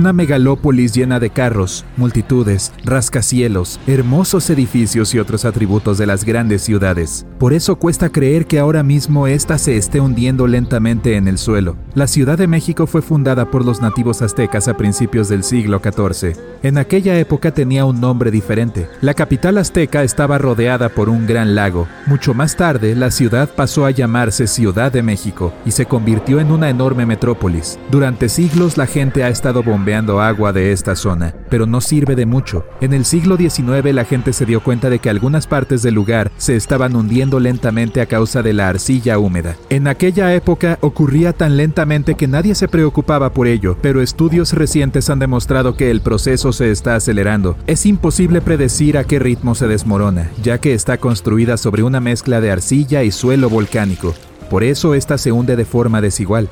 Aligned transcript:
una 0.00 0.14
megalópolis 0.14 0.94
llena 0.94 1.20
de 1.20 1.28
carros, 1.28 1.84
multitudes, 1.98 2.72
rascacielos, 2.84 3.78
hermosos 3.86 4.48
edificios 4.48 5.14
y 5.14 5.18
otros 5.18 5.44
atributos 5.44 5.98
de 5.98 6.06
las 6.06 6.24
grandes 6.24 6.62
ciudades. 6.62 7.26
Por 7.38 7.52
eso 7.52 7.76
cuesta 7.76 8.08
creer 8.08 8.46
que 8.46 8.58
ahora 8.58 8.82
mismo 8.82 9.26
ésta 9.26 9.58
se 9.58 9.76
esté 9.76 10.00
hundiendo 10.00 10.46
lentamente 10.46 11.16
en 11.16 11.28
el 11.28 11.36
suelo. 11.36 11.76
La 11.92 12.06
Ciudad 12.06 12.38
de 12.38 12.46
México 12.46 12.86
fue 12.86 13.02
fundada 13.02 13.50
por 13.50 13.62
los 13.62 13.82
nativos 13.82 14.22
aztecas 14.22 14.68
a 14.68 14.76
principios 14.78 15.28
del 15.28 15.44
siglo 15.44 15.82
XIV. 15.84 16.34
En 16.62 16.78
aquella 16.78 17.18
época 17.18 17.52
tenía 17.52 17.84
un 17.84 18.00
nombre 18.00 18.30
diferente. 18.30 18.88
La 19.02 19.12
capital 19.12 19.58
azteca 19.58 20.02
estaba 20.02 20.38
rodeada 20.38 20.88
por 20.88 21.10
un 21.10 21.26
gran 21.26 21.54
lago. 21.54 21.86
Mucho 22.06 22.32
más 22.32 22.56
tarde, 22.56 22.94
la 22.94 23.10
ciudad 23.10 23.50
pasó 23.54 23.84
a 23.84 23.90
llamarse 23.90 24.46
Ciudad 24.46 24.92
de 24.92 25.02
México 25.02 25.52
y 25.66 25.72
se 25.72 25.84
convirtió 25.84 26.40
en 26.40 26.52
una 26.52 26.70
enorme 26.70 27.04
metrópolis. 27.04 27.78
Durante 27.90 28.30
siglos 28.30 28.78
la 28.78 28.86
gente 28.86 29.24
ha 29.24 29.28
estado 29.28 29.62
bombeando 29.62 29.89
agua 29.94 30.52
de 30.52 30.72
esta 30.72 30.96
zona, 30.96 31.34
pero 31.48 31.66
no 31.66 31.80
sirve 31.80 32.16
de 32.16 32.26
mucho. 32.26 32.64
En 32.80 32.92
el 32.92 33.04
siglo 33.04 33.36
XIX 33.36 33.92
la 33.92 34.04
gente 34.04 34.32
se 34.32 34.46
dio 34.46 34.62
cuenta 34.62 34.90
de 34.90 34.98
que 34.98 35.10
algunas 35.10 35.46
partes 35.46 35.82
del 35.82 35.94
lugar 35.94 36.30
se 36.36 36.56
estaban 36.56 36.96
hundiendo 36.96 37.40
lentamente 37.40 38.00
a 38.00 38.06
causa 38.06 38.42
de 38.42 38.52
la 38.52 38.68
arcilla 38.68 39.18
húmeda. 39.18 39.56
En 39.68 39.86
aquella 39.86 40.34
época 40.34 40.78
ocurría 40.80 41.32
tan 41.32 41.56
lentamente 41.56 42.14
que 42.14 42.28
nadie 42.28 42.54
se 42.54 42.68
preocupaba 42.68 43.32
por 43.32 43.46
ello, 43.46 43.76
pero 43.80 44.02
estudios 44.02 44.52
recientes 44.52 45.10
han 45.10 45.18
demostrado 45.18 45.76
que 45.76 45.90
el 45.90 46.00
proceso 46.00 46.52
se 46.52 46.70
está 46.70 46.94
acelerando. 46.94 47.56
Es 47.66 47.86
imposible 47.86 48.40
predecir 48.40 48.98
a 48.98 49.04
qué 49.04 49.18
ritmo 49.18 49.54
se 49.54 49.68
desmorona, 49.68 50.30
ya 50.42 50.58
que 50.58 50.74
está 50.74 50.98
construida 50.98 51.56
sobre 51.56 51.82
una 51.82 52.00
mezcla 52.00 52.40
de 52.40 52.50
arcilla 52.50 53.02
y 53.02 53.10
suelo 53.10 53.48
volcánico. 53.48 54.14
Por 54.50 54.64
eso 54.64 54.94
esta 54.94 55.16
se 55.16 55.30
hunde 55.30 55.54
de 55.54 55.64
forma 55.64 56.00
desigual. 56.00 56.48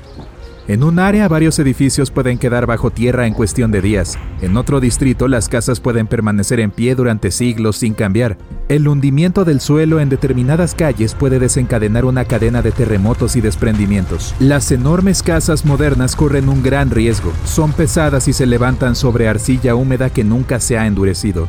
En 0.68 0.84
un 0.84 0.98
área 0.98 1.28
varios 1.28 1.58
edificios 1.58 2.10
pueden 2.10 2.36
quedar 2.36 2.66
bajo 2.66 2.90
tierra 2.90 3.26
en 3.26 3.32
cuestión 3.32 3.72
de 3.72 3.80
días. 3.80 4.18
En 4.42 4.54
otro 4.58 4.80
distrito 4.80 5.26
las 5.26 5.48
casas 5.48 5.80
pueden 5.80 6.06
permanecer 6.06 6.60
en 6.60 6.70
pie 6.70 6.94
durante 6.94 7.30
siglos 7.30 7.78
sin 7.78 7.94
cambiar. 7.94 8.36
El 8.68 8.86
hundimiento 8.86 9.46
del 9.46 9.60
suelo 9.60 9.98
en 9.98 10.10
determinadas 10.10 10.74
calles 10.74 11.14
puede 11.14 11.38
desencadenar 11.38 12.04
una 12.04 12.26
cadena 12.26 12.60
de 12.60 12.72
terremotos 12.72 13.34
y 13.36 13.40
desprendimientos. 13.40 14.34
Las 14.40 14.70
enormes 14.70 15.22
casas 15.22 15.64
modernas 15.64 16.14
corren 16.14 16.50
un 16.50 16.62
gran 16.62 16.90
riesgo. 16.90 17.32
Son 17.46 17.72
pesadas 17.72 18.28
y 18.28 18.34
se 18.34 18.44
levantan 18.44 18.94
sobre 18.94 19.26
arcilla 19.26 19.74
húmeda 19.74 20.10
que 20.10 20.22
nunca 20.22 20.60
se 20.60 20.76
ha 20.76 20.86
endurecido. 20.86 21.48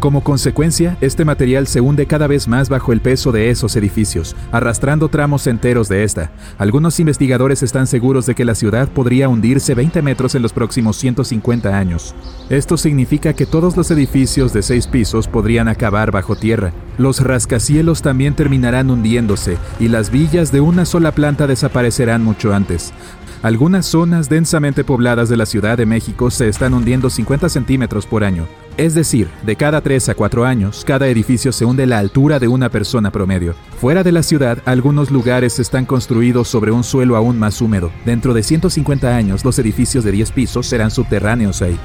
Como 0.00 0.24
consecuencia, 0.24 0.96
este 1.02 1.26
material 1.26 1.66
se 1.66 1.82
hunde 1.82 2.06
cada 2.06 2.26
vez 2.26 2.48
más 2.48 2.70
bajo 2.70 2.94
el 2.94 3.02
peso 3.02 3.32
de 3.32 3.50
esos 3.50 3.76
edificios, 3.76 4.34
arrastrando 4.50 5.10
tramos 5.10 5.46
enteros 5.46 5.90
de 5.90 6.04
esta. 6.04 6.30
Algunos 6.56 6.98
investigadores 7.00 7.62
están 7.62 7.86
seguros 7.86 8.24
de 8.24 8.34
que 8.34 8.46
la 8.46 8.54
ciudad 8.54 8.88
podría 8.88 9.28
hundirse 9.28 9.74
20 9.74 10.00
metros 10.00 10.34
en 10.34 10.40
los 10.40 10.54
próximos 10.54 10.96
150 10.96 11.76
años. 11.76 12.14
Esto 12.48 12.78
significa 12.78 13.34
que 13.34 13.44
todos 13.44 13.76
los 13.76 13.90
edificios 13.90 14.54
de 14.54 14.62
seis 14.62 14.86
pisos 14.86 15.28
podrían 15.28 15.68
acabar 15.68 16.10
bajo 16.10 16.34
tierra. 16.34 16.72
Los 16.96 17.20
rascacielos 17.20 18.00
también 18.00 18.34
terminarán 18.34 18.90
hundiéndose 18.90 19.58
y 19.78 19.88
las 19.88 20.10
villas 20.10 20.50
de 20.50 20.62
una 20.62 20.86
sola 20.86 21.12
planta 21.12 21.46
desaparecerán 21.46 22.24
mucho 22.24 22.54
antes. 22.54 22.94
Algunas 23.42 23.86
zonas 23.86 24.28
densamente 24.28 24.84
pobladas 24.84 25.30
de 25.30 25.36
la 25.38 25.46
Ciudad 25.46 25.78
de 25.78 25.86
México 25.86 26.30
se 26.30 26.46
están 26.46 26.74
hundiendo 26.74 27.08
50 27.08 27.48
centímetros 27.48 28.04
por 28.04 28.22
año. 28.22 28.46
Es 28.76 28.94
decir, 28.94 29.28
de 29.46 29.56
cada 29.56 29.80
3 29.80 30.10
a 30.10 30.14
4 30.14 30.44
años, 30.44 30.84
cada 30.86 31.08
edificio 31.08 31.50
se 31.50 31.64
hunde 31.64 31.86
la 31.86 31.98
altura 31.98 32.38
de 32.38 32.48
una 32.48 32.68
persona 32.68 33.10
promedio. 33.10 33.54
Fuera 33.80 34.02
de 34.02 34.12
la 34.12 34.22
ciudad, 34.22 34.58
algunos 34.66 35.10
lugares 35.10 35.58
están 35.58 35.86
construidos 35.86 36.48
sobre 36.48 36.70
un 36.70 36.84
suelo 36.84 37.16
aún 37.16 37.38
más 37.38 37.62
húmedo. 37.62 37.90
Dentro 38.04 38.34
de 38.34 38.42
150 38.42 39.16
años, 39.16 39.42
los 39.42 39.58
edificios 39.58 40.04
de 40.04 40.12
10 40.12 40.32
pisos 40.32 40.66
serán 40.66 40.90
subterráneos 40.90 41.62
ahí. 41.62 41.78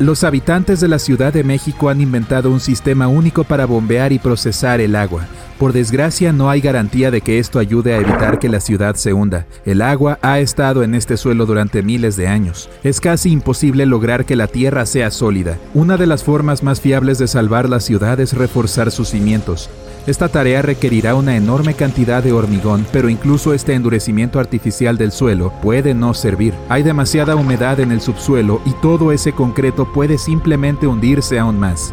Los 0.00 0.24
habitantes 0.24 0.80
de 0.80 0.88
la 0.88 0.98
Ciudad 0.98 1.32
de 1.32 1.44
México 1.44 1.88
han 1.88 2.00
inventado 2.00 2.50
un 2.50 2.58
sistema 2.58 3.06
único 3.06 3.44
para 3.44 3.64
bombear 3.64 4.12
y 4.12 4.18
procesar 4.18 4.80
el 4.80 4.96
agua. 4.96 5.26
Por 5.60 5.74
desgracia 5.74 6.32
no 6.32 6.48
hay 6.48 6.62
garantía 6.62 7.10
de 7.10 7.20
que 7.20 7.38
esto 7.38 7.58
ayude 7.58 7.92
a 7.92 7.98
evitar 7.98 8.38
que 8.38 8.48
la 8.48 8.60
ciudad 8.60 8.94
se 8.94 9.12
hunda. 9.12 9.44
El 9.66 9.82
agua 9.82 10.18
ha 10.22 10.40
estado 10.40 10.82
en 10.82 10.94
este 10.94 11.18
suelo 11.18 11.44
durante 11.44 11.82
miles 11.82 12.16
de 12.16 12.28
años. 12.28 12.70
Es 12.82 12.98
casi 12.98 13.30
imposible 13.30 13.84
lograr 13.84 14.24
que 14.24 14.36
la 14.36 14.46
tierra 14.46 14.86
sea 14.86 15.10
sólida. 15.10 15.58
Una 15.74 15.98
de 15.98 16.06
las 16.06 16.24
formas 16.24 16.62
más 16.62 16.80
fiables 16.80 17.18
de 17.18 17.28
salvar 17.28 17.68
la 17.68 17.80
ciudad 17.80 18.18
es 18.20 18.32
reforzar 18.32 18.90
sus 18.90 19.10
cimientos. 19.10 19.68
Esta 20.06 20.30
tarea 20.30 20.62
requerirá 20.62 21.14
una 21.14 21.36
enorme 21.36 21.74
cantidad 21.74 22.22
de 22.22 22.32
hormigón, 22.32 22.86
pero 22.90 23.10
incluso 23.10 23.52
este 23.52 23.74
endurecimiento 23.74 24.40
artificial 24.40 24.96
del 24.96 25.12
suelo 25.12 25.52
puede 25.60 25.92
no 25.92 26.14
servir. 26.14 26.54
Hay 26.70 26.82
demasiada 26.82 27.36
humedad 27.36 27.80
en 27.80 27.92
el 27.92 28.00
subsuelo 28.00 28.62
y 28.64 28.72
todo 28.80 29.12
ese 29.12 29.32
concreto 29.32 29.92
puede 29.92 30.16
simplemente 30.16 30.86
hundirse 30.86 31.38
aún 31.38 31.58
más. 31.58 31.92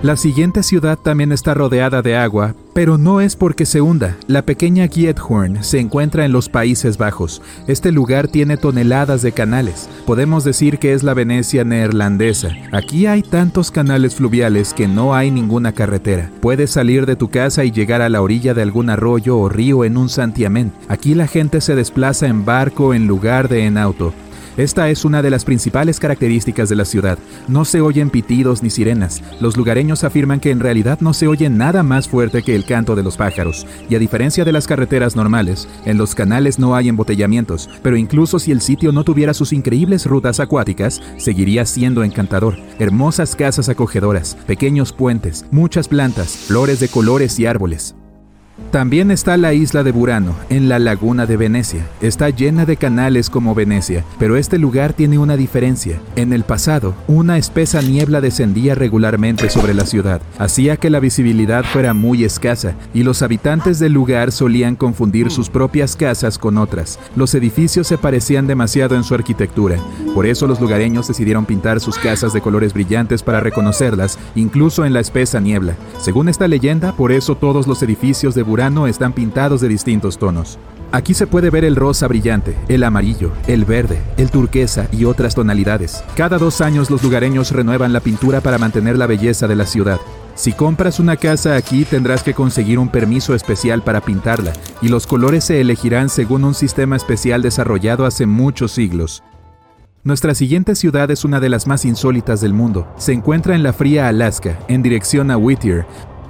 La 0.00 0.16
siguiente 0.16 0.62
ciudad 0.62 0.96
también 0.96 1.32
está 1.32 1.54
rodeada 1.54 2.02
de 2.02 2.16
agua, 2.16 2.54
pero 2.78 2.96
no 2.96 3.20
es 3.20 3.34
porque 3.34 3.66
se 3.66 3.80
hunda. 3.80 4.16
La 4.28 4.42
pequeña 4.42 4.86
Giethorn 4.86 5.64
se 5.64 5.80
encuentra 5.80 6.24
en 6.24 6.30
los 6.30 6.48
Países 6.48 6.96
Bajos. 6.96 7.42
Este 7.66 7.90
lugar 7.90 8.28
tiene 8.28 8.56
toneladas 8.56 9.20
de 9.20 9.32
canales. 9.32 9.90
Podemos 10.06 10.44
decir 10.44 10.78
que 10.78 10.92
es 10.92 11.02
la 11.02 11.12
Venecia 11.12 11.64
neerlandesa. 11.64 12.52
Aquí 12.70 13.06
hay 13.06 13.22
tantos 13.22 13.72
canales 13.72 14.14
fluviales 14.14 14.74
que 14.74 14.86
no 14.86 15.12
hay 15.12 15.32
ninguna 15.32 15.72
carretera. 15.72 16.30
Puedes 16.40 16.70
salir 16.70 17.04
de 17.04 17.16
tu 17.16 17.30
casa 17.30 17.64
y 17.64 17.72
llegar 17.72 18.00
a 18.00 18.08
la 18.08 18.22
orilla 18.22 18.54
de 18.54 18.62
algún 18.62 18.90
arroyo 18.90 19.36
o 19.38 19.48
río 19.48 19.84
en 19.84 19.96
un 19.96 20.08
santiamén. 20.08 20.70
Aquí 20.88 21.16
la 21.16 21.26
gente 21.26 21.60
se 21.60 21.74
desplaza 21.74 22.28
en 22.28 22.44
barco 22.44 22.94
en 22.94 23.08
lugar 23.08 23.48
de 23.48 23.64
en 23.64 23.76
auto. 23.76 24.14
Esta 24.58 24.90
es 24.90 25.04
una 25.04 25.22
de 25.22 25.30
las 25.30 25.44
principales 25.44 26.00
características 26.00 26.68
de 26.68 26.74
la 26.74 26.84
ciudad. 26.84 27.16
No 27.46 27.64
se 27.64 27.80
oyen 27.80 28.10
pitidos 28.10 28.60
ni 28.60 28.70
sirenas. 28.70 29.22
Los 29.40 29.56
lugareños 29.56 30.02
afirman 30.02 30.40
que 30.40 30.50
en 30.50 30.58
realidad 30.58 30.98
no 31.00 31.14
se 31.14 31.28
oye 31.28 31.48
nada 31.48 31.84
más 31.84 32.08
fuerte 32.08 32.42
que 32.42 32.56
el 32.56 32.64
canto 32.68 32.94
de 32.94 33.02
los 33.02 33.16
pájaros. 33.16 33.66
Y 33.90 33.96
a 33.96 33.98
diferencia 33.98 34.44
de 34.44 34.52
las 34.52 34.68
carreteras 34.68 35.16
normales, 35.16 35.66
en 35.84 35.98
los 35.98 36.14
canales 36.14 36.60
no 36.60 36.76
hay 36.76 36.88
embotellamientos, 36.88 37.68
pero 37.82 37.96
incluso 37.96 38.38
si 38.38 38.52
el 38.52 38.60
sitio 38.60 38.92
no 38.92 39.02
tuviera 39.02 39.34
sus 39.34 39.52
increíbles 39.52 40.06
rutas 40.06 40.38
acuáticas, 40.38 41.02
seguiría 41.16 41.66
siendo 41.66 42.04
encantador. 42.04 42.56
Hermosas 42.78 43.34
casas 43.34 43.68
acogedoras, 43.68 44.36
pequeños 44.46 44.92
puentes, 44.92 45.46
muchas 45.50 45.88
plantas, 45.88 46.36
flores 46.36 46.78
de 46.78 46.88
colores 46.88 47.40
y 47.40 47.46
árboles. 47.46 47.96
También 48.70 49.10
está 49.10 49.38
la 49.38 49.54
isla 49.54 49.82
de 49.82 49.92
Burano, 49.92 50.34
en 50.50 50.68
la 50.68 50.78
laguna 50.78 51.24
de 51.24 51.38
Venecia. 51.38 51.86
Está 52.02 52.28
llena 52.28 52.66
de 52.66 52.76
canales 52.76 53.30
como 53.30 53.54
Venecia, 53.54 54.04
pero 54.18 54.36
este 54.36 54.58
lugar 54.58 54.92
tiene 54.92 55.18
una 55.18 55.38
diferencia. 55.38 55.98
En 56.16 56.34
el 56.34 56.44
pasado, 56.44 56.94
una 57.06 57.38
espesa 57.38 57.80
niebla 57.80 58.20
descendía 58.20 58.74
regularmente 58.74 59.48
sobre 59.48 59.72
la 59.72 59.86
ciudad, 59.86 60.20
hacía 60.38 60.76
que 60.76 60.90
la 60.90 61.00
visibilidad 61.00 61.64
fuera 61.64 61.94
muy 61.94 62.24
escasa, 62.24 62.74
y 62.92 63.04
los 63.04 63.22
habitantes 63.22 63.78
del 63.78 63.94
lugar 63.94 64.32
solían 64.32 64.76
confundir 64.76 65.30
sus 65.30 65.48
propias 65.48 65.96
casas 65.96 66.36
con 66.36 66.58
otras. 66.58 66.98
Los 67.16 67.34
edificios 67.34 67.86
se 67.86 67.96
parecían 67.96 68.46
demasiado 68.46 68.96
en 68.96 69.04
su 69.04 69.14
arquitectura. 69.14 69.78
Por 70.14 70.26
eso 70.26 70.46
los 70.46 70.60
lugareños 70.60 71.06
decidieron 71.08 71.46
pintar 71.46 71.80
sus 71.80 71.98
casas 71.98 72.32
de 72.32 72.40
colores 72.40 72.72
brillantes 72.72 73.22
para 73.22 73.40
reconocerlas, 73.40 74.18
incluso 74.34 74.84
en 74.84 74.92
la 74.92 75.00
espesa 75.00 75.40
niebla. 75.40 75.76
Según 75.98 76.28
esta 76.28 76.48
leyenda, 76.48 76.92
por 76.92 77.12
eso 77.12 77.36
todos 77.36 77.66
los 77.66 77.82
edificios 77.82 78.34
de 78.34 78.42
Burano 78.42 78.86
están 78.86 79.12
pintados 79.12 79.60
de 79.60 79.68
distintos 79.68 80.18
tonos. 80.18 80.58
Aquí 80.90 81.12
se 81.12 81.26
puede 81.26 81.50
ver 81.50 81.64
el 81.64 81.76
rosa 81.76 82.08
brillante, 82.08 82.56
el 82.68 82.82
amarillo, 82.82 83.30
el 83.46 83.66
verde, 83.66 84.00
el 84.16 84.30
turquesa 84.30 84.88
y 84.90 85.04
otras 85.04 85.34
tonalidades. 85.34 86.02
Cada 86.16 86.38
dos 86.38 86.62
años 86.62 86.90
los 86.90 87.02
lugareños 87.02 87.52
renuevan 87.52 87.92
la 87.92 88.00
pintura 88.00 88.40
para 88.40 88.56
mantener 88.56 88.96
la 88.96 89.06
belleza 89.06 89.46
de 89.46 89.56
la 89.56 89.66
ciudad. 89.66 90.00
Si 90.34 90.52
compras 90.52 90.98
una 90.98 91.16
casa 91.16 91.56
aquí 91.56 91.84
tendrás 91.84 92.22
que 92.22 92.32
conseguir 92.32 92.78
un 92.78 92.88
permiso 92.88 93.34
especial 93.34 93.82
para 93.82 94.00
pintarla, 94.00 94.52
y 94.80 94.88
los 94.88 95.06
colores 95.06 95.44
se 95.44 95.60
elegirán 95.60 96.08
según 96.08 96.44
un 96.44 96.54
sistema 96.54 96.96
especial 96.96 97.42
desarrollado 97.42 98.06
hace 98.06 98.24
muchos 98.24 98.72
siglos. 98.72 99.22
Nuestra 100.08 100.34
siguiente 100.34 100.74
ciudad 100.74 101.10
es 101.10 101.26
una 101.26 101.38
de 101.38 101.50
las 101.50 101.66
más 101.66 101.84
insólitas 101.84 102.40
del 102.40 102.54
mundo. 102.54 102.90
Se 102.96 103.12
encuentra 103.12 103.54
en 103.54 103.62
la 103.62 103.74
fría 103.74 104.08
Alaska, 104.08 104.58
en 104.66 104.82
dirección 104.82 105.30
a 105.30 105.36
Whittier, 105.36 105.84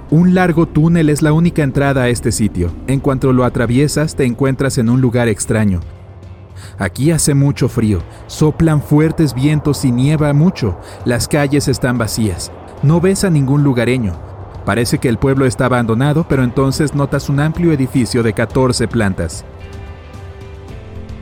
un 0.09 0.33
largo 0.33 0.65
túnel 0.65 1.07
es 1.07 1.21
la 1.21 1.31
única 1.31 1.63
entrada 1.63 2.03
a 2.03 2.09
este 2.09 2.33
sitio. 2.33 2.73
En 2.87 2.99
cuanto 2.99 3.31
lo 3.31 3.45
atraviesas 3.45 4.17
te 4.17 4.25
encuentras 4.25 4.77
en 4.79 4.89
un 4.89 4.99
lugar 4.99 5.29
extraño. 5.29 5.79
Aquí 6.77 7.11
hace 7.11 7.33
mucho 7.33 7.69
frío, 7.69 8.01
soplan 8.27 8.81
fuertes 8.81 9.33
vientos 9.33 9.85
y 9.85 9.93
nieva 9.93 10.33
mucho. 10.33 10.77
Las 11.05 11.29
calles 11.29 11.69
están 11.69 11.97
vacías. 11.97 12.51
No 12.83 12.99
ves 12.99 13.23
a 13.23 13.29
ningún 13.29 13.63
lugareño. 13.63 14.11
Parece 14.65 14.97
que 14.97 15.07
el 15.07 15.17
pueblo 15.19 15.45
está 15.45 15.67
abandonado, 15.67 16.25
pero 16.27 16.43
entonces 16.43 16.95
notas 16.95 17.29
un 17.29 17.39
amplio 17.39 17.71
edificio 17.71 18.23
de 18.23 18.33
14 18.33 18.89
plantas. 18.89 19.45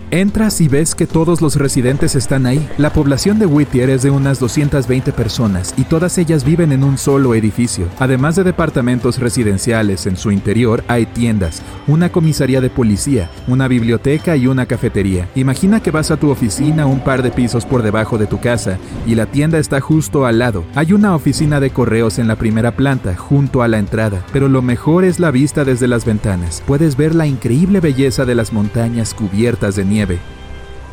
Entras 0.10 0.62
y 0.62 0.70
ves 0.70 0.96
que 0.96 1.06
todos 1.06 1.42
los 1.42 1.58
residentes 1.58 2.16
están 2.16 2.46
ahí. 2.46 2.66
La 2.78 2.94
población 2.94 3.40
de 3.40 3.46
Whittier 3.46 3.90
es 3.90 4.04
de 4.04 4.10
unas 4.10 4.40
220 4.40 5.12
personas 5.12 5.74
y 5.76 5.84
todas 5.84 6.18
ellas 6.18 6.46
viven 6.46 6.72
en 6.72 6.86
un 6.86 6.98
solo 6.98 7.36
edificio. 7.36 7.90
Además 8.00 8.38
de 8.38 8.46
departamentos 8.46 9.20
residenciales, 9.20 10.08
en 10.08 10.16
su 10.16 10.32
interior 10.32 10.82
hay 10.88 11.08
tiendas, 11.08 11.62
una 11.88 12.10
comisaría 12.10 12.62
de 12.62 12.70
policía, 12.70 13.30
una 13.48 13.68
biblioteca 13.68 14.38
y 14.38 14.48
una 14.48 14.66
cafetería. 14.66 15.28
Imagina 15.36 15.84
que 15.84 15.92
vas 15.92 16.10
a 16.10 16.16
tu 16.16 16.30
oficina 16.30 16.86
un 16.86 17.02
par 17.02 17.22
de 17.22 17.32
pisos 17.32 17.66
por 17.66 17.84
debajo 17.84 18.18
de 18.18 18.28
tu 18.28 18.40
casa 18.40 18.78
y 19.06 19.16
la 19.16 19.26
tienda 19.26 19.60
está 19.60 19.82
justo 19.82 20.26
al 20.26 20.40
lado. 20.40 20.64
Hay 20.76 20.94
una 20.94 21.16
oficina 21.16 21.60
de 21.60 21.72
correos 21.72 22.18
en 22.18 22.30
la 22.30 22.38
primera 22.38 22.72
planta, 22.72 23.18
junto 23.18 23.62
a 23.62 23.68
la 23.68 23.78
entrada, 23.78 24.24
pero 24.32 24.48
lo 24.48 24.62
mejor 24.62 25.04
es 25.04 25.20
la 25.20 25.32
vista 25.32 25.66
desde 25.66 25.90
las 25.90 26.06
ventanas. 26.06 26.64
Puedes 26.66 26.96
ver 26.96 27.14
la 27.14 27.28
increíble 27.28 27.82
belleza 27.82 28.24
de 28.24 28.36
las 28.36 28.54
montañas 28.54 29.14
cubiertas 29.14 29.76
de 29.76 29.84
nieve 29.84 29.97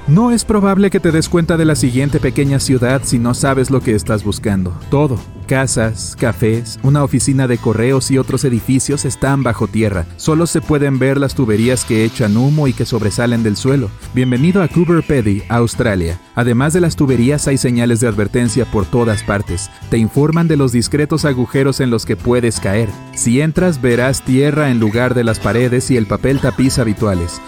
no 0.06 0.32
es 0.32 0.44
probable 0.44 0.90
que 0.90 1.00
te 1.00 1.10
des 1.12 1.30
cuenta 1.30 1.56
de 1.56 1.64
la 1.64 1.74
siguiente 1.74 2.20
pequeña 2.20 2.60
ciudad 2.60 3.00
si 3.04 3.18
no 3.18 3.32
sabes 3.32 3.70
lo 3.70 3.80
que 3.80 3.94
estás 3.94 4.22
buscando. 4.22 4.78
Todo, 4.90 5.18
casas, 5.46 6.14
cafés, 6.18 6.78
una 6.82 7.02
oficina 7.02 7.46
de 7.46 7.56
correos 7.56 8.10
y 8.10 8.18
otros 8.18 8.44
edificios 8.44 9.06
están 9.06 9.42
bajo 9.42 9.66
tierra. 9.66 10.04
Solo 10.18 10.46
se 10.46 10.60
pueden 10.60 10.98
ver 10.98 11.16
las 11.16 11.34
tuberías 11.34 11.86
que 11.86 12.04
echan 12.04 12.36
humo 12.36 12.68
y 12.68 12.74
que 12.74 12.84
sobresalen 12.84 13.42
del 13.42 13.56
suelo. 13.56 13.88
Bienvenido 14.14 14.62
a 14.62 14.68
Cooper 14.68 15.02
Pedy, 15.06 15.42
Australia. 15.48 16.20
Además 16.34 16.74
de 16.74 16.82
las 16.82 16.96
tuberías 16.96 17.48
hay 17.48 17.56
señales 17.56 18.00
de 18.00 18.08
advertencia 18.08 18.66
por 18.66 18.84
todas 18.84 19.22
partes. 19.22 19.70
Te 19.88 19.96
informan 19.96 20.48
de 20.48 20.58
los 20.58 20.70
discretos 20.70 21.24
agujeros 21.24 21.80
en 21.80 21.88
los 21.88 22.04
que 22.04 22.16
puedes 22.16 22.60
caer. 22.60 22.90
Si 23.14 23.40
entras 23.40 23.80
verás 23.80 24.22
tierra 24.22 24.70
en 24.70 24.80
lugar 24.80 25.14
de 25.14 25.24
las 25.24 25.40
paredes 25.40 25.90
y 25.90 25.96
el 25.96 26.06
papel 26.06 26.40
tapiz 26.40 26.78
habituales. 26.78 27.40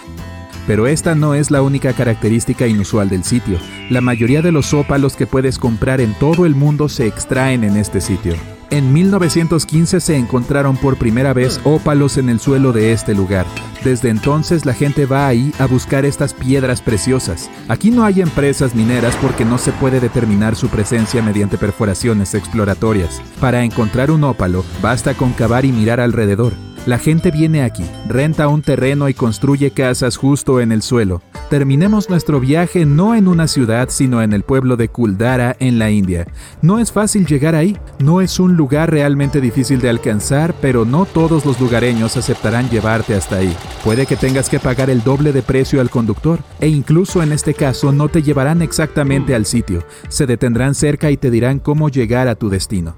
Pero 0.67 0.85
esta 0.85 1.15
no 1.15 1.33
es 1.33 1.49
la 1.49 1.61
única 1.61 1.93
característica 1.93 2.67
inusual 2.67 3.09
del 3.09 3.23
sitio. 3.23 3.57
La 3.89 4.01
mayoría 4.01 4.41
de 4.41 4.51
los 4.51 4.73
ópalos 4.73 5.15
que 5.15 5.25
puedes 5.25 5.57
comprar 5.57 6.01
en 6.01 6.13
todo 6.15 6.45
el 6.45 6.53
mundo 6.53 6.89
se 6.89 7.07
extraen 7.07 7.63
en 7.63 7.77
este 7.77 8.01
sitio. 8.01 8.35
En 8.69 8.91
1915 8.91 10.01
se 10.01 10.17
encontraron 10.17 10.75
por 10.75 10.97
primera 10.97 11.31
vez 11.31 11.61
ópalos 11.63 12.17
en 12.17 12.27
el 12.27 12.41
suelo 12.41 12.73
de 12.73 12.91
este 12.91 13.15
lugar. 13.15 13.45
Desde 13.81 14.09
entonces 14.09 14.65
la 14.65 14.73
gente 14.73 15.05
va 15.05 15.25
ahí 15.25 15.53
a 15.57 15.67
buscar 15.67 16.03
estas 16.03 16.33
piedras 16.33 16.81
preciosas. 16.81 17.49
Aquí 17.69 17.91
no 17.91 18.03
hay 18.03 18.19
empresas 18.19 18.75
mineras 18.75 19.15
porque 19.21 19.45
no 19.45 19.57
se 19.57 19.71
puede 19.71 20.01
determinar 20.01 20.57
su 20.57 20.67
presencia 20.67 21.21
mediante 21.21 21.57
perforaciones 21.57 22.33
exploratorias. 22.33 23.21
Para 23.39 23.63
encontrar 23.63 24.11
un 24.11 24.25
ópalo 24.25 24.65
basta 24.81 25.13
con 25.13 25.31
cavar 25.31 25.63
y 25.63 25.71
mirar 25.71 26.01
alrededor. 26.01 26.66
La 26.87 26.99
gente 26.99 27.31
viene 27.31 27.63
aquí, 27.63 27.83
renta 28.07 28.47
un 28.47 28.61
terreno 28.61 29.09
y 29.09 29.13
construye 29.13 29.71
casas 29.71 30.15
justo 30.15 30.61
en 30.61 30.71
el 30.71 30.81
suelo. 30.81 31.21
Terminemos 31.49 32.09
nuestro 32.09 32.39
viaje 32.39 32.85
no 32.85 33.13
en 33.13 33.27
una 33.27 33.49
ciudad, 33.49 33.89
sino 33.89 34.21
en 34.21 34.31
el 34.31 34.43
pueblo 34.43 34.77
de 34.77 34.87
Kuldara, 34.87 35.53
en 35.59 35.79
la 35.79 35.91
India. 35.91 36.27
No 36.61 36.79
es 36.79 36.93
fácil 36.93 37.25
llegar 37.25 37.55
ahí, 37.55 37.77
no 37.99 38.21
es 38.21 38.39
un 38.39 38.55
lugar 38.55 38.89
realmente 38.89 39.41
difícil 39.41 39.81
de 39.81 39.89
alcanzar, 39.89 40.55
pero 40.61 40.85
no 40.85 41.03
todos 41.03 41.45
los 41.45 41.59
lugareños 41.59 42.15
aceptarán 42.15 42.69
llevarte 42.69 43.15
hasta 43.15 43.35
ahí. 43.35 43.53
Puede 43.83 44.05
que 44.05 44.15
tengas 44.15 44.47
que 44.47 44.61
pagar 44.61 44.89
el 44.89 45.03
doble 45.03 45.33
de 45.33 45.41
precio 45.41 45.81
al 45.81 45.89
conductor, 45.89 46.39
e 46.61 46.69
incluso 46.69 47.21
en 47.21 47.33
este 47.33 47.53
caso 47.53 47.91
no 47.91 48.07
te 48.07 48.23
llevarán 48.23 48.61
exactamente 48.61 49.35
al 49.35 49.45
sitio, 49.45 49.83
se 50.07 50.25
detendrán 50.25 50.73
cerca 50.73 51.11
y 51.11 51.17
te 51.17 51.31
dirán 51.31 51.59
cómo 51.59 51.89
llegar 51.89 52.29
a 52.29 52.35
tu 52.35 52.47
destino. 52.47 52.95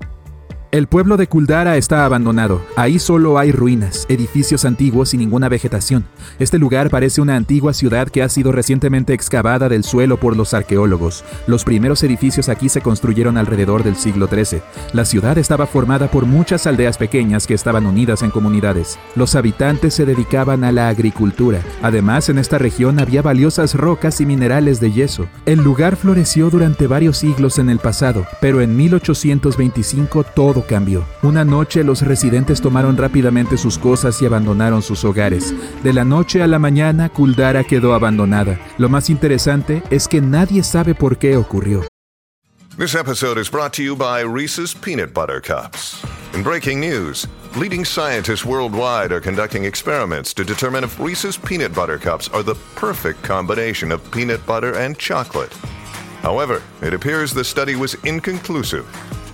El 0.71 0.85
pueblo 0.85 1.17
de 1.17 1.25
Kuldara 1.25 1.77
está 1.77 2.05
abandonado. 2.05 2.61
Ahí 2.75 2.99
solo 2.99 3.39
hay 3.39 3.51
ruinas, 3.51 4.05
edificios 4.07 4.65
antiguos 4.65 5.15
y 5.15 5.17
ninguna 5.17 5.49
vegetación. 5.49 6.05
Este 6.37 6.59
lugar 6.59 6.91
parece 6.91 7.21
una 7.21 7.35
antigua 7.35 7.73
ciudad 7.73 8.07
que 8.07 8.21
ha 8.21 8.29
sido 8.29 8.51
recientemente 8.51 9.15
excavada 9.15 9.67
del 9.67 9.83
suelo 9.83 10.19
por 10.19 10.37
los 10.37 10.53
arqueólogos. 10.53 11.23
Los 11.47 11.63
primeros 11.63 12.03
edificios 12.03 12.49
aquí 12.49 12.69
se 12.69 12.81
construyeron 12.81 13.35
alrededor 13.35 13.83
del 13.83 13.95
siglo 13.95 14.27
XIII. 14.27 14.61
La 14.93 15.05
ciudad 15.05 15.39
estaba 15.39 15.65
formada 15.65 16.11
por 16.11 16.27
muchas 16.27 16.67
aldeas 16.67 16.99
pequeñas 16.99 17.47
que 17.47 17.55
estaban 17.55 17.87
unidas 17.87 18.21
en 18.21 18.29
comunidades. 18.29 18.99
Los 19.15 19.33
habitantes 19.33 19.95
se 19.95 20.05
dedicaban 20.05 20.63
a 20.63 20.71
la 20.71 20.89
agricultura. 20.89 21.63
Además, 21.81 22.29
en 22.29 22.37
esta 22.37 22.59
región 22.59 22.99
había 22.99 23.23
valiosas 23.23 23.73
rocas 23.73 24.21
y 24.21 24.27
minerales 24.27 24.79
de 24.79 24.91
yeso. 24.91 25.25
El 25.47 25.63
lugar 25.63 25.95
floreció 25.95 26.51
durante 26.51 26.85
varios 26.85 27.17
siglos 27.17 27.57
en 27.57 27.71
el 27.71 27.79
pasado, 27.79 28.27
pero 28.39 28.61
en 28.61 28.77
1825 28.77 30.25
todo 30.35 30.58
cambió. 30.65 31.05
Una 31.23 31.43
noche 31.43 31.83
los 31.83 32.01
residentes 32.01 32.61
tomaron 32.61 32.97
rápidamente 32.97 33.57
sus 33.57 33.77
cosas 33.77 34.21
y 34.21 34.25
abandonaron 34.25 34.81
sus 34.81 35.03
hogares. 35.03 35.53
De 35.83 35.93
la 35.93 36.05
noche 36.05 36.41
a 36.41 36.47
la 36.47 36.59
mañana, 36.59 37.09
Kuldara 37.09 37.63
quedó 37.63 37.93
abandonada. 37.93 38.59
Lo 38.77 38.89
más 38.89 39.09
interesante 39.09 39.83
es 39.89 40.07
que 40.07 40.21
nadie 40.21 40.63
sabe 40.63 40.95
por 40.95 41.17
qué 41.17 41.37
ocurrió. 41.37 41.85
This 42.77 42.95
episode 42.95 43.37
is 43.37 43.49
brought 43.49 43.73
to 43.73 43.83
you 43.83 43.93
by 43.93 44.21
Reese's 44.21 44.73
Peanut 44.73 45.13
Butter 45.13 45.41
Cups. 45.41 46.01
In 46.33 46.43
breaking 46.43 46.79
news, 46.79 47.27
leading 47.57 47.83
scientists 47.83 48.45
worldwide 48.45 49.11
are 49.11 49.19
conducting 49.19 49.65
experiments 49.65 50.33
to 50.35 50.45
determine 50.45 50.85
if 50.85 50.97
Reese's 50.97 51.35
Peanut 51.35 51.73
Butter 51.75 51.97
Cups 51.97 52.29
are 52.29 52.41
the 52.41 52.55
perfect 52.75 53.21
combination 53.21 53.91
of 53.91 54.09
peanut 54.11 54.45
butter 54.45 54.77
and 54.77 54.97
chocolate. 54.97 55.51
However, 56.21 56.61
it 56.81 56.93
appears 56.93 57.33
the 57.33 57.43
study 57.43 57.75
was 57.75 57.95
inconclusive 58.05 58.85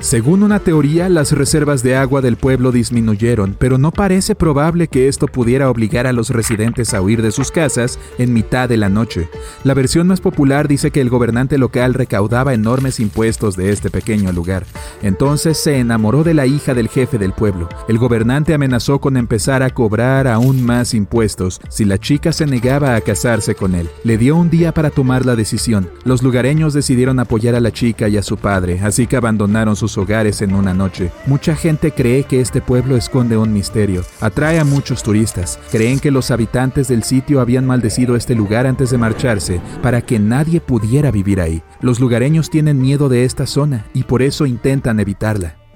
Según 0.00 0.44
una 0.44 0.60
teoría, 0.60 1.08
las 1.08 1.32
reservas 1.32 1.82
de 1.82 1.96
agua 1.96 2.20
del 2.20 2.36
pueblo 2.36 2.70
disminuyeron, 2.70 3.56
pero 3.58 3.78
no 3.78 3.90
parece 3.90 4.36
probable 4.36 4.86
que 4.86 5.08
esto 5.08 5.26
pudiera 5.26 5.68
obligar 5.68 6.06
a 6.06 6.12
los 6.12 6.30
residentes 6.30 6.94
a 6.94 7.02
huir 7.02 7.20
de 7.20 7.32
sus 7.32 7.50
casas 7.50 7.98
en 8.16 8.32
mitad 8.32 8.68
de 8.68 8.76
la 8.76 8.88
noche. 8.88 9.28
La 9.64 9.74
versión 9.74 10.06
más 10.06 10.20
popular 10.20 10.68
dice 10.68 10.92
que 10.92 11.00
el 11.00 11.10
gobernante 11.10 11.58
local 11.58 11.94
recaudaba 11.94 12.54
enormes 12.54 13.00
impuestos 13.00 13.56
de 13.56 13.72
este 13.72 13.90
pequeño 13.90 14.30
lugar. 14.30 14.66
Entonces 15.02 15.58
se 15.58 15.78
enamoró 15.78 16.22
de 16.22 16.34
la 16.34 16.46
hija 16.46 16.74
del 16.74 16.88
jefe 16.88 17.18
del 17.18 17.32
pueblo. 17.32 17.68
El 17.88 17.98
gobernante 17.98 18.54
amenazó 18.54 19.00
con 19.00 19.16
empezar 19.16 19.64
a 19.64 19.70
cobrar 19.70 20.28
aún 20.28 20.64
más 20.64 20.94
impuestos 20.94 21.60
si 21.70 21.84
la 21.84 21.98
chica 21.98 22.32
se 22.32 22.46
negaba 22.46 22.94
a 22.94 23.00
casarse 23.00 23.56
con 23.56 23.74
él. 23.74 23.90
Le 24.04 24.16
dio 24.16 24.36
un 24.36 24.48
día 24.48 24.72
para 24.72 24.90
tomar 24.90 25.26
la 25.26 25.34
decisión. 25.34 25.90
Los 26.04 26.22
lugareños 26.22 26.72
decidieron 26.72 27.18
apoyar 27.18 27.56
a 27.56 27.60
la 27.60 27.72
chica 27.72 28.08
y 28.08 28.16
a 28.16 28.22
su 28.22 28.36
padre, 28.36 28.80
así 28.80 29.08
que 29.08 29.16
abandonaron 29.16 29.74
hogares 29.96 30.42
en 30.42 30.54
una 30.54 30.74
noche. 30.74 31.10
Mucha 31.26 31.56
gente 31.56 31.92
cree 31.92 32.24
que 32.24 32.40
este 32.40 32.60
pueblo 32.60 32.96
esconde 32.96 33.38
un 33.38 33.52
misterio. 33.52 34.02
Atrae 34.20 34.58
a 34.58 34.64
muchos 34.64 35.02
turistas. 35.02 35.58
Creen 35.70 36.00
que 36.00 36.10
los 36.10 36.30
habitantes 36.30 36.88
del 36.88 37.04
sitio 37.04 37.40
habían 37.40 37.64
maldecido 37.64 38.16
este 38.16 38.34
lugar 38.34 38.66
antes 38.66 38.90
de 38.90 38.98
marcharse 38.98 39.60
para 39.82 40.02
que 40.02 40.18
nadie 40.18 40.60
pudiera 40.60 41.10
vivir 41.10 41.40
ahí. 41.40 41.62
Los 41.80 42.00
lugareños 42.00 42.50
tienen 42.50 42.80
miedo 42.80 43.08
de 43.08 43.24
esta 43.24 43.46
zona 43.46 43.86
y 43.94 44.02
por 44.02 44.22
eso 44.22 44.44
intentan 44.44 45.00
evitarla. 45.00 45.67